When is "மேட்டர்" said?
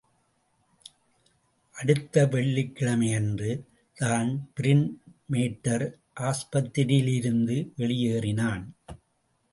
5.31-5.85